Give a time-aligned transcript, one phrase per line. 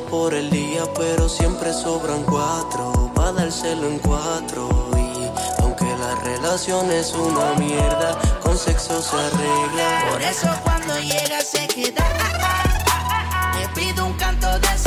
[0.00, 3.10] por el día, pero siempre sobran cuatro.
[3.14, 4.68] Pa' dárselo en cuatro.
[4.96, 10.10] Y aunque la relación es una mierda, con sexo se arregla.
[10.10, 12.04] Por eso cuando llega se queda.
[13.58, 14.78] Le pido un canto de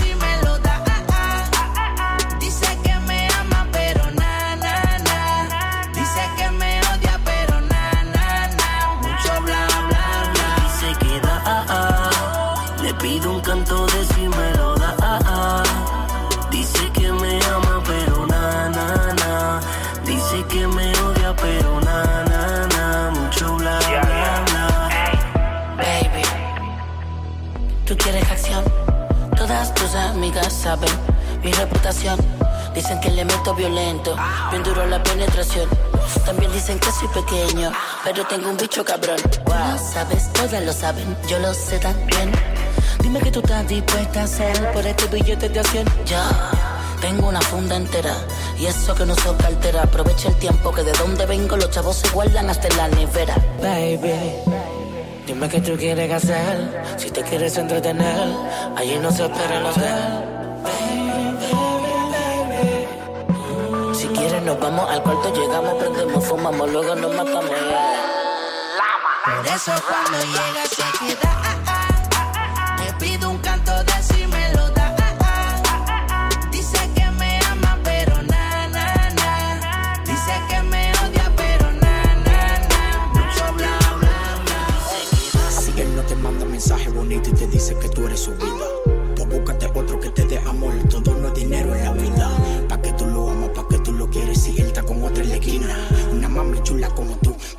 [20.35, 23.11] Dice que me odia, pero na, na, na.
[23.11, 24.89] Mucho bla, bla, bla.
[25.77, 26.23] Baby,
[27.85, 28.63] tú quieres acción.
[29.37, 30.89] Todas tus amigas saben
[31.41, 32.19] mi reputación.
[32.73, 34.17] Dicen que le meto violento,
[34.51, 35.69] bien duro la penetración.
[36.25, 37.71] También dicen que soy pequeño,
[38.03, 39.17] pero tengo un bicho cabrón.
[39.47, 42.33] Lo sabes, todas lo saben, yo lo sé también.
[42.99, 45.85] Dime que tú estás dispuesta a hacer por este billete de acción.
[46.05, 46.27] Ya,
[47.01, 48.15] tengo una funda entera
[48.57, 49.83] y eso que no uso cartera.
[49.83, 53.35] Aprovecha el tiempo que de donde vengo los chavos se guardan hasta en la nevera.
[53.61, 54.65] Baby.
[55.25, 58.29] Dime qué tú quieres hacer, si te quieres entretener,
[58.75, 60.35] allí no se espera el hotel.
[63.95, 67.49] Si quieres nos vamos al cuarto, llegamos, prendemos, fumamos, luego nos matamos.
[69.25, 71.34] Por eso cuando llega se queda.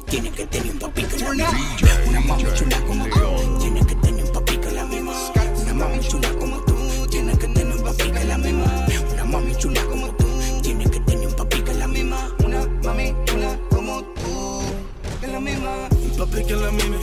[0.09, 1.77] Tiene que tener un papi que la misma.
[2.09, 5.13] Una mami chula como tú, tiene que tener un papi que la misma.
[5.63, 8.87] Una mami chula como tú, tiene que tener un papi que la misma.
[9.13, 10.27] Una mami chula como tú,
[10.63, 12.35] tiene que tener un papi que la misma.
[12.45, 14.61] Una mami chula como tú,
[15.21, 15.89] que la misma.
[15.91, 16.99] Un papi que la mime.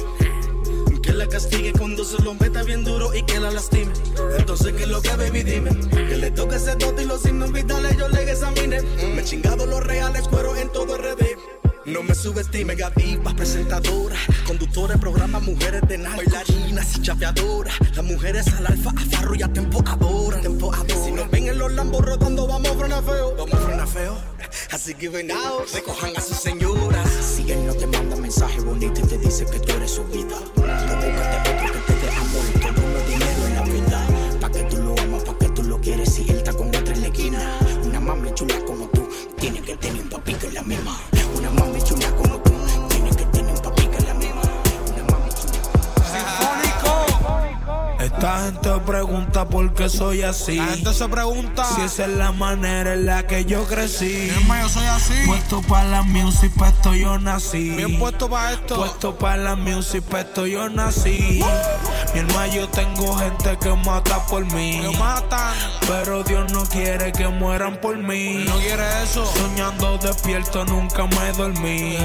[1.01, 3.91] Que la castigue cuando se lo meta bien duro y que la lastime.
[4.37, 5.43] Entonces, ¿qué es lo que, baby?
[5.43, 5.71] Dime.
[5.89, 8.81] Que le toque ese dote y los signos vitales yo le examine.
[8.81, 11.02] Me he chingado los reales, cuero en todo RD.
[11.85, 17.75] No me subestime, gadivas, presentadoras, conductores, programas, mujeres de nada, bailarinas y chapeadoras.
[17.93, 20.43] Las mujeres al alfa, a farro y a tempo adoran.
[21.03, 23.35] Si nos ven en los lambos rotando, vamos a frenar feo.
[23.37, 24.17] Vamos a frenar feo.
[24.71, 27.09] Así que venados, recojan a sus señoras.
[27.09, 30.37] Si él no te manda mensaje bonito y te dice que tú eres su vida,
[30.55, 31.92] te
[49.45, 50.55] pregunta por qué soy así.
[50.55, 54.29] La gente se pregunta Si esa es la manera en la que yo crecí.
[54.29, 55.13] Dime, yo soy así.
[55.25, 57.69] Puesto para la music, pa' esto yo nací.
[57.71, 58.75] Bien puesto para esto.
[58.75, 61.41] Puesto para la music, pa' esto yo nací.
[62.13, 64.79] Mi hermano, yo tengo gente que mata por mí.
[64.81, 65.53] Me matan.
[65.87, 68.45] Pero Dios no quiere que mueran por mí.
[68.45, 69.25] No quiere eso.
[69.25, 71.97] Soñando despierto, nunca me dormí.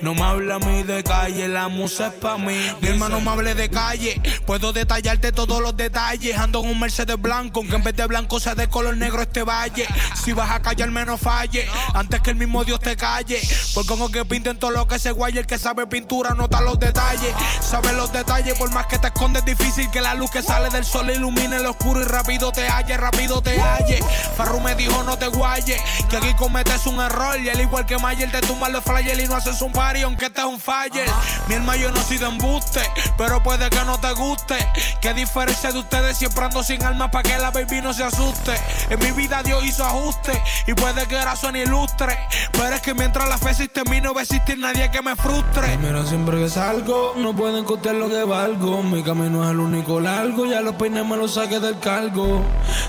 [0.00, 2.56] No me habla a mí de calle, la musa es pa' mí.
[2.80, 6.36] Mi hermano me hable de calle, puedo detallarte todos los detalles.
[6.36, 9.86] Ando un Mercedes blanco, aunque en vez de blanco sea de color negro este valle.
[10.22, 13.40] Si vas a callar, menos falle, antes que el mismo Dios te calle.
[13.74, 16.78] Porque como que pinten todo lo que se guaye, el que sabe pintura nota los
[16.78, 17.34] detalles.
[17.60, 20.70] Sabe los detalles, por más que te escondes, es difícil que la luz que sale
[20.70, 24.00] del sol ilumine el oscuro y rápido te halle, rápido te halle.
[24.36, 27.38] Farru me dijo no te guaye, que aquí cometes un error.
[27.40, 30.26] Y al igual que Mayer te tumba los flyers y no haces un party, aunque
[30.26, 31.08] este es un faller.
[31.48, 32.80] Mi hermano yo no soy de embuste,
[33.16, 34.56] pero puede que no te guste.
[35.00, 38.52] Qué diferencia de ustedes siempre sin alma para que la baby no se asuste.
[38.90, 42.16] En mi vida Dios hizo ajuste y puede que era suene ilustre.
[42.52, 45.02] Pero es que mientras la fe existe en mí no va a existir nadie que
[45.02, 45.76] me frustre.
[45.78, 48.82] Mira, siempre que salgo, no pueden costear lo que valgo.
[48.82, 52.42] Mi camino es el único largo, ya los peines me los saqué del cargo.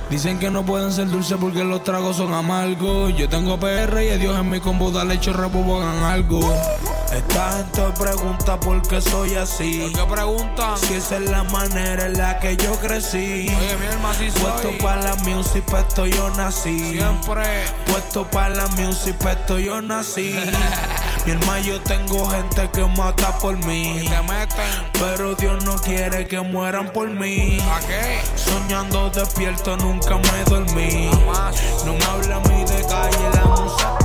[0.10, 3.16] Dicen que no pueden ser dulces porque los tragos son amargos.
[3.16, 6.40] Yo tengo PR y a Dios en mi combo, dale chorrapo, hagan algo.
[7.12, 9.80] Esta gente pregunta por qué soy así.
[9.80, 10.78] ¿Por qué preguntan?
[10.78, 13.48] Si esa es la manera en la que yo crecí.
[13.60, 16.92] Oye, mi hermano, sí Puesto para la music, pa' esto yo nací.
[16.92, 17.66] Siempre.
[17.88, 20.36] Puesto para la music, pa' esto yo nací.
[21.26, 23.98] Mi hermano, yo tengo gente que mata por mí.
[24.04, 24.92] Y te meten.
[24.94, 27.58] Pero Dios no quiere que mueran por mí.
[27.62, 28.22] ¿A qué?
[28.36, 31.10] Soñando despierto, nunca me dormí.
[31.12, 31.84] Jamás.
[31.84, 34.05] No me habla a mí de calle, la música.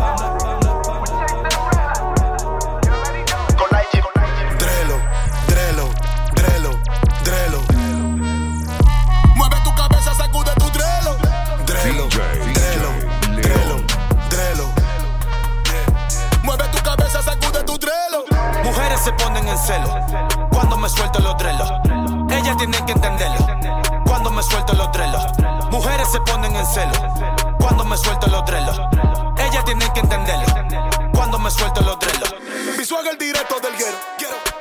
[32.91, 33.97] Visual el directo del guero,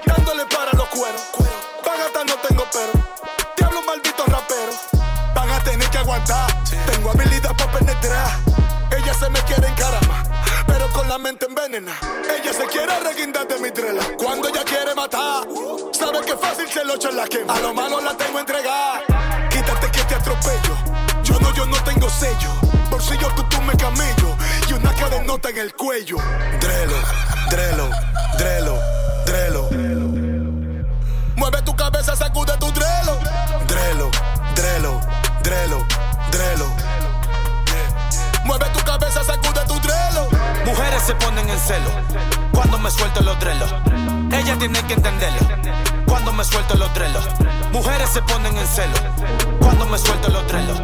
[0.05, 1.19] dándole para los cueros.
[1.83, 2.91] Págata no tengo pero,
[3.57, 4.71] diablo maldito rapero.
[5.33, 8.29] Van a tener que aguantar, tengo habilidad para penetrar.
[8.95, 10.27] Ella se me quiere encaramar,
[10.67, 11.97] pero con la mente envenena.
[12.37, 14.03] Ella se quiere reguindar de mi trela.
[14.15, 15.47] Cuando ella quiere matar,
[15.91, 17.55] sabe que fácil se lo echo en la quema.
[17.55, 19.01] A lo malo la tengo entregada.
[19.49, 20.77] Quítate que te atropello.
[21.23, 22.68] Yo no, yo no tengo sello.
[24.69, 26.17] Y una cadenota en el cuello.
[26.59, 26.95] Drelo,
[27.49, 27.89] drelo,
[28.37, 28.79] drelo,
[29.25, 29.69] drelo.
[31.37, 33.17] Mueve tu cabeza, sacude tu drelo.
[33.67, 34.11] Drelo,
[34.53, 34.99] drelo,
[35.43, 35.85] drelo,
[36.29, 36.65] drelo.
[38.43, 40.27] Mueve tu cabeza, sacude tu drelo.
[40.65, 41.89] Mujeres se ponen en celo
[42.51, 43.73] cuando me suelto los drelos.
[44.33, 45.47] Ellas tienen que entenderlo
[46.05, 47.25] cuando me suelto los drelos.
[47.71, 48.97] Mujeres se ponen en celo
[49.61, 50.81] cuando me suelto los drelos.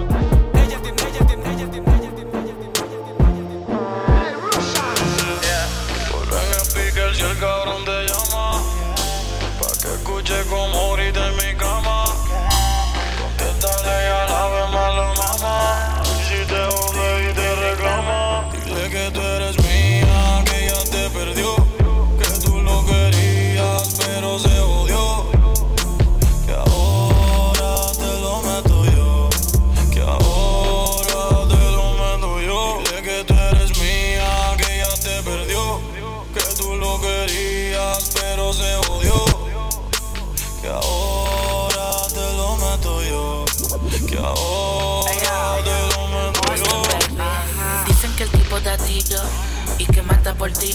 [49.78, 50.74] Y que mata por ti.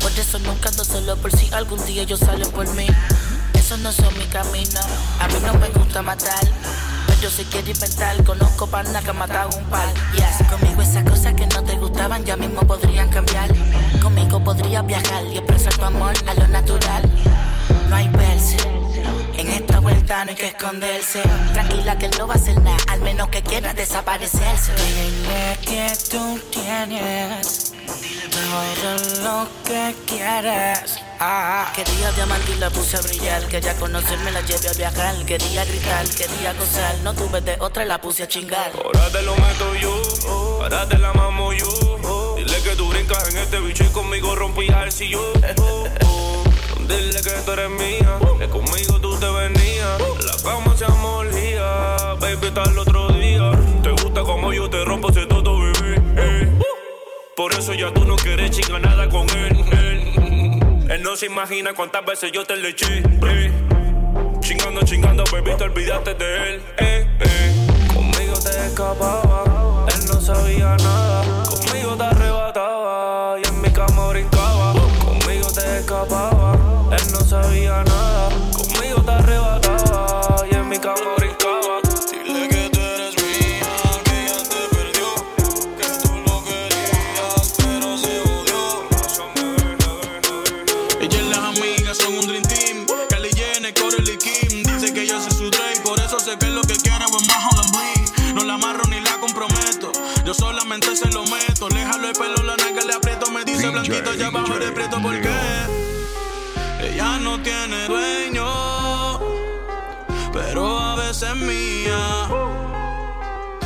[0.00, 2.86] Por eso nunca ando solo por si algún día ellos salen por mí.
[3.52, 4.80] Esos no son mi camino.
[5.20, 6.40] A mí no me gusta matar.
[7.06, 9.92] Pero si quiero inventar, conozco pana que ha matado un par.
[10.14, 13.50] Yes, conmigo esas cosas que no te gustaban ya mismo podrían cambiar.
[14.00, 17.02] Conmigo podrías viajar y expresar tu amor a lo natural.
[17.90, 18.71] No hay verse.
[20.12, 21.22] No hay que esconderse.
[21.54, 24.72] Tranquila que no va a hacer nada, al menos que quiera desaparecerse.
[24.74, 27.72] Dile que tú tienes
[28.30, 31.00] todo lo que quieres.
[31.18, 33.46] Ah, quería diamante y la puse a brillar.
[33.46, 35.24] Quería conocerme, la llevé a viajar.
[35.24, 36.94] Quería gritar, quería gozar.
[37.02, 38.70] No tuve de otra, la puse a chingar.
[38.84, 42.36] Ahora te lo meto yo, ahora te la mamo yo.
[42.36, 45.32] Dile que tú brincas en este bicho y conmigo rompías el sillón.
[46.92, 49.98] Dile que tú eres mía, que conmigo tú te venías.
[50.26, 53.50] La cama se amolía, baby, hasta el otro día.
[53.82, 56.02] Te gusta como yo te rompo ese todo, bebé.
[56.16, 56.48] eh.
[57.36, 59.64] Por eso ya tú no quieres chingar nada con él.
[59.72, 62.98] Él, él no se imagina cuántas veces yo te le eché.
[62.98, 63.52] eh.
[64.40, 66.62] Chingando, chingando, baby, te olvidaste de él.
[66.78, 67.66] Eh, eh.
[67.94, 71.11] Conmigo te escapaba, él no sabía nada.
[96.72, 97.62] Que quiere, buen bajo la.
[98.34, 99.92] No la amarro ni la comprometo.
[100.24, 101.68] Yo solamente se lo meto.
[101.68, 103.30] Le jalo el pelo, la naga le aprieto.
[103.30, 105.30] Me dice blanquito, ya bajo de prieto porque
[106.80, 109.20] ella no tiene dueño.
[110.32, 112.28] Pero a veces es mía.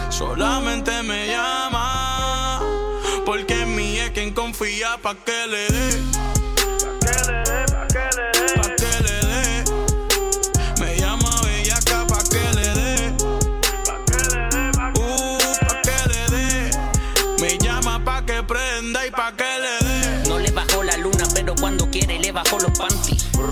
[0.09, 2.61] Solamente me llama.
[3.25, 6.36] Porque en mí es quien confía pa' que le dé.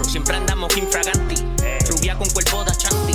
[0.09, 1.37] Siempre andamos infraganti.
[1.89, 3.15] Rubia con cuerpo de chanti.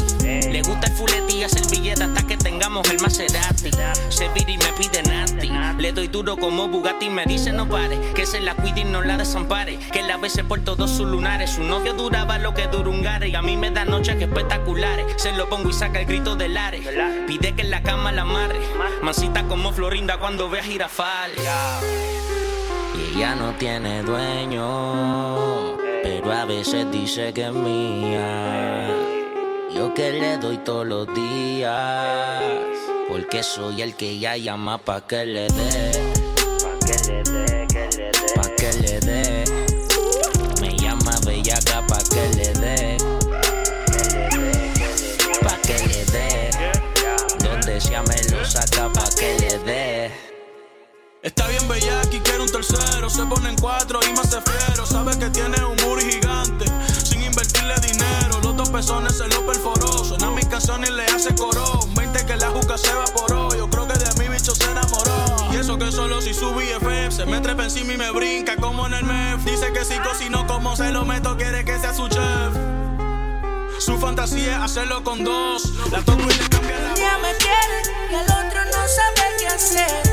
[0.50, 3.72] Le gusta el fuleti y hacer billete hasta que tengamos el Maserati.
[4.10, 5.50] Se vira y me pide nati.
[5.78, 7.10] Le doy duro como Bugatti.
[7.10, 7.98] Me dice no pare.
[8.14, 9.80] Que se la cuide y no la desampare.
[9.92, 11.52] Que la bese por todos sus lunares.
[11.52, 13.30] Su novio duraba lo que dura un gare.
[13.30, 15.06] Y a mí me da noches que espectaculares.
[15.18, 16.80] Se lo pongo y saca el grito del are.
[17.28, 18.60] Pide que en la cama la amarre.
[19.02, 21.32] Mancita como Florinda cuando ve a Girafal.
[22.96, 25.78] Y ella no tiene dueño,
[26.32, 28.88] a veces dice que es mía.
[29.74, 32.44] Yo que le doy todos los días,
[33.08, 35.92] porque soy el que ella llama pa' que le dé.
[36.64, 37.68] Pa' que le dé.
[38.36, 39.44] Pa' que le dé.
[40.62, 42.98] Me llama bellaca pa' que le dé.
[45.42, 46.50] Pa' que le dé.
[47.44, 50.29] Donde si me lo saca pa' que le dé.
[51.22, 53.10] Está bien bella aquí quiere un tercero.
[53.10, 54.86] Se pone en cuatro y más se fiero.
[54.86, 56.66] Sabe que tiene un muri gigante.
[57.04, 58.40] Sin invertirle dinero.
[58.42, 60.06] Los dos pezones se lo perforó.
[60.06, 61.82] Suena mis canciones y le hace coro.
[61.96, 63.54] 20 que la juca se evaporó.
[63.54, 65.52] Yo creo que de mi bicho se enamoró.
[65.52, 68.88] Y eso que solo si su BFF se me trepa encima y me brinca como
[68.88, 69.44] en el MEF.
[69.44, 72.54] Dice que si cocino como se lo meto, quiere que sea su chef.
[73.78, 75.74] Su fantasía es hacerlo con dos.
[75.92, 79.36] La toco y le cambia la Un día me quiere y al otro no sabe
[79.38, 80.10] qué hacer.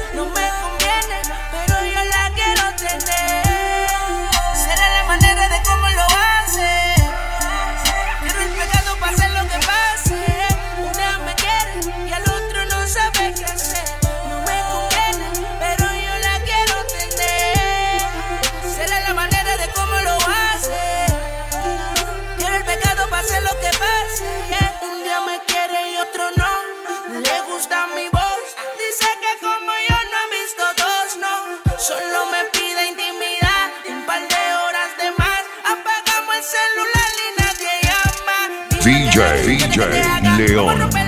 [39.16, 41.05] DJ, DJ León.